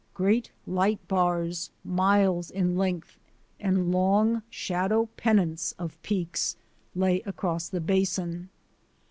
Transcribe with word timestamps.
Great 0.15 0.49
light 0.65 1.07
bars, 1.07 1.69
miles 1.83 2.49
in 2.49 2.75
length, 2.75 3.19
and 3.59 3.91
long 3.91 4.41
shadow 4.49 5.05
pennants 5.15 5.73
of 5.73 6.01
peaks 6.01 6.55
lay 6.95 7.21
across 7.21 7.69
the 7.69 7.79
basin. 7.81 8.49